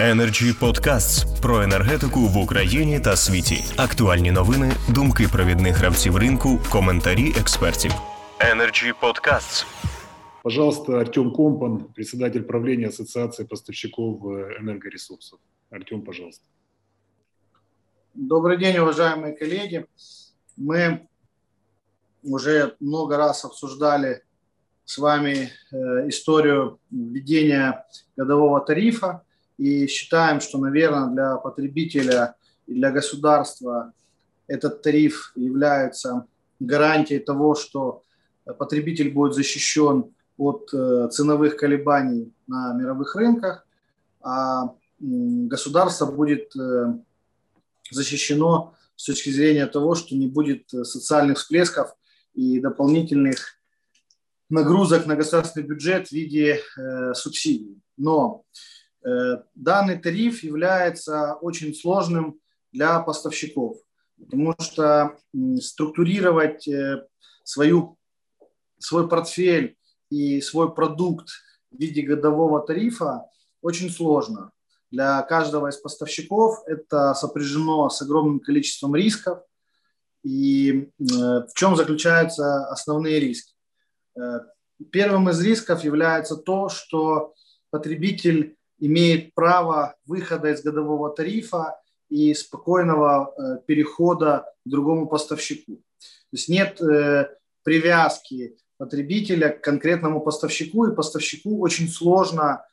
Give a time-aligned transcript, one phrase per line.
[0.00, 3.64] Energy Podcasts про енергетику в Україні та світі.
[3.76, 7.92] Актуальні новини, думки провідних гравців ринку, коментарі експертів.
[8.40, 9.66] Energy Podcasts.
[10.42, 15.38] Пожалуйста, Артем Компан, председатель правления Ассоциации поставщиков э, энергоресурсов.
[15.70, 16.44] Артем, пожалуйста.
[18.14, 19.86] Добрый день, уважаемые коллеги.
[20.56, 21.08] Мы
[22.22, 24.22] уже много раз обсуждали
[24.84, 27.84] с вами э, историю введения
[28.16, 29.22] годового тарифа
[29.61, 32.35] и считаем, что, наверное, для потребителя
[32.65, 33.93] и для государства
[34.47, 36.25] этот тариф является
[36.59, 38.01] гарантией того, что
[38.57, 43.67] потребитель будет защищен от э, ценовых колебаний на мировых рынках,
[44.21, 46.95] а государство будет э,
[47.91, 51.95] защищено с точки зрения того, что не будет социальных всплесков
[52.33, 53.59] и дополнительных
[54.49, 57.79] нагрузок на государственный бюджет в виде э, субсидий.
[57.97, 58.43] Но
[59.55, 62.39] данный тариф является очень сложным
[62.71, 63.77] для поставщиков,
[64.17, 67.05] потому что э, структурировать э,
[67.43, 67.97] свою,
[68.79, 69.77] свой портфель
[70.09, 71.29] и свой продукт
[71.71, 73.25] в виде годового тарифа
[73.61, 74.51] очень сложно.
[74.89, 79.39] Для каждого из поставщиков это сопряжено с огромным количеством рисков.
[80.23, 83.53] И э, в чем заключаются основные риски?
[84.17, 84.39] Э,
[84.91, 87.33] первым из рисков является то, что
[87.69, 91.79] потребитель имеет право выхода из годового тарифа
[92.09, 95.75] и спокойного э, перехода к другому поставщику.
[95.75, 97.29] То есть нет э,
[97.63, 102.65] привязки потребителя к конкретному поставщику, и поставщику очень сложно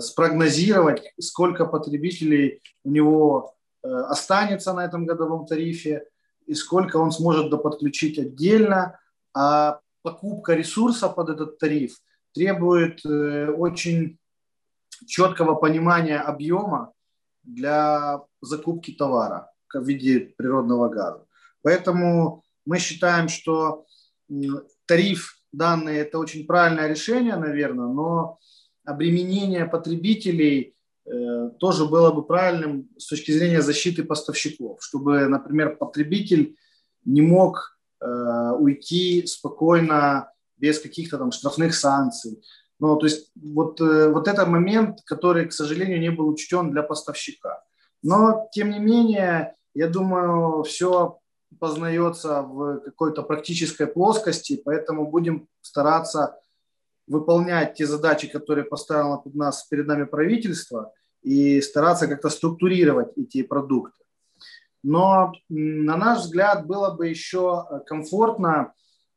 [0.00, 6.06] спрогнозировать, сколько потребителей у него останется на этом годовом тарифе
[6.46, 8.98] и сколько он сможет доподключить отдельно,
[9.34, 11.98] а покупка ресурса под этот тариф
[12.32, 14.18] требует э, очень
[15.06, 16.92] четкого понимания объема
[17.42, 21.26] для закупки товара в виде природного газа.
[21.62, 23.86] Поэтому мы считаем, что
[24.86, 28.38] тариф данный– это очень правильное решение, наверное, но
[28.84, 30.76] обременение потребителей
[31.06, 36.56] э, тоже было бы правильным с точки зрения защиты поставщиков, чтобы, например, потребитель
[37.04, 42.42] не мог Э, уйти спокойно, без каких-то там штрафных санкций.
[42.80, 46.82] Ну, то есть вот, э, вот этот момент, который, к сожалению, не был учтен для
[46.82, 47.62] поставщика.
[48.02, 51.18] Но, тем не менее, я думаю, все
[51.58, 56.38] познается в какой-то практической плоскости, поэтому будем стараться
[57.06, 60.92] выполнять те задачи, которые поставило перед, нас, перед нами правительство,
[61.22, 64.04] и стараться как-то структурировать эти продукты.
[64.82, 68.74] Но, на наш взгляд, было бы еще э, комфортно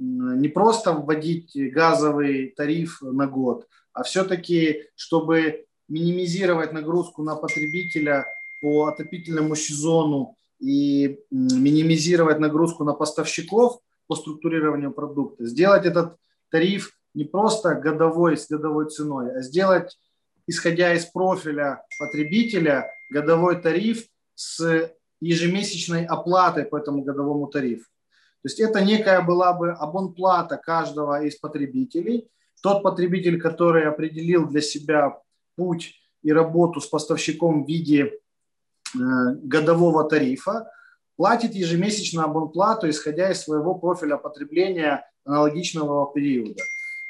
[0.00, 8.24] не просто вводить газовый тариф на год, а все-таки, чтобы минимизировать нагрузку на потребителя
[8.62, 16.16] по отопительному сезону и минимизировать нагрузку на поставщиков по структурированию продукта, сделать этот
[16.50, 19.98] тариф не просто годовой с годовой ценой, а сделать,
[20.46, 24.90] исходя из профиля потребителя, годовой тариф с
[25.20, 27.84] ежемесячной оплатой по этому годовому тарифу.
[28.42, 32.30] То есть это некая была бы абонплата каждого из потребителей.
[32.62, 35.18] Тот потребитель, который определил для себя
[35.56, 38.98] путь и работу с поставщиком в виде э,
[39.42, 40.70] годового тарифа,
[41.16, 46.62] платит ежемесячную абонплату, исходя из своего профиля потребления аналогичного периода.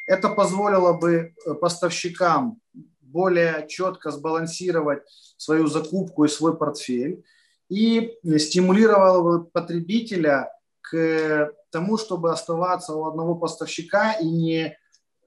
[0.09, 2.61] Это позволило бы э, поставщикам
[3.01, 5.03] более четко сбалансировать
[5.37, 7.25] свою закупку и свой портфель
[7.69, 10.51] и стимулировал потребителя
[10.91, 14.77] к тому, чтобы оставаться у одного поставщика и не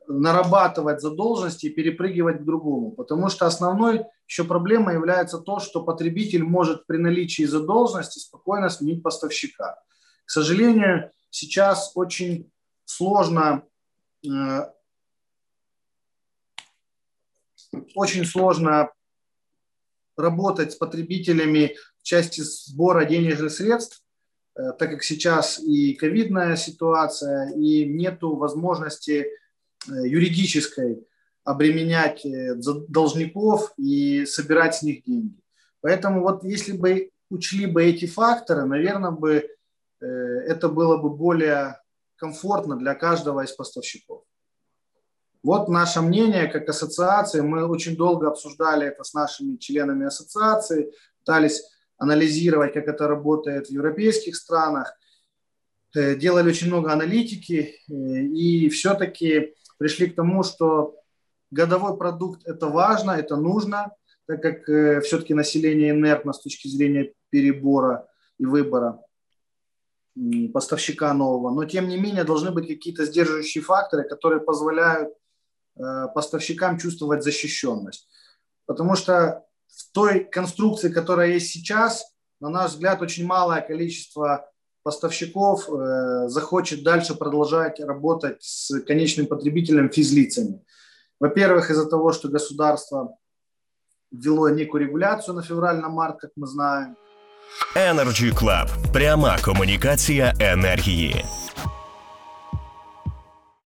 [0.07, 2.91] нарабатывать задолженности и перепрыгивать к другому.
[2.91, 9.01] Потому что основной еще проблемой является то, что потребитель может при наличии задолженности спокойно сменить
[9.01, 9.81] поставщика.
[10.25, 12.51] К сожалению, сейчас очень
[12.85, 13.63] сложно
[14.25, 14.65] э,
[17.95, 18.91] очень сложно
[20.17, 24.03] работать с потребителями в части сбора денежных средств,
[24.77, 29.27] так как сейчас и ковидная ситуация, и нету возможности
[29.87, 31.07] э, юридической
[31.43, 32.55] обременять э,
[32.87, 35.39] должников и собирать с них деньги.
[35.81, 39.49] Поэтому вот если бы учли бы эти факторы, наверное, бы
[39.99, 41.79] это было бы более
[42.17, 44.23] комфортно для каждого из поставщиков.
[45.43, 47.41] Вот наше мнение как ассоциации.
[47.41, 51.61] Мы очень долго обсуждали это с нашими членами ассоциации, пытались
[52.03, 54.93] анализировать, как это работает в европейских странах.
[55.95, 60.95] Э, делали очень много аналитики э, и все-таки пришли к тому, что
[61.51, 63.91] годовой продукт– это важно, это нужно,
[64.27, 68.07] так как э, все-таки население инертно с точки зрения перебора
[68.37, 68.99] и выбора
[70.53, 71.49] поставщика нового.
[71.55, 75.09] Но тем не менее должны быть какие-то сдерживающие факторы, которые позволяют
[76.13, 78.07] поставщикам чувствовать защищенность.
[78.67, 82.04] Потому что в той конструкции, которая есть сейчас,
[82.40, 84.48] на наш взгляд, очень малое количество
[84.82, 90.64] поставщиков э, захочет дальше продолжать работать с конечным потребителем физлицами.
[91.20, 93.16] Во-первых, из-за того, что государство
[94.10, 96.96] ввело некую регуляцию на февраль, на март, как мы знаем.
[97.74, 98.92] Energy Club.
[98.92, 101.24] Пряма комунікація енергії.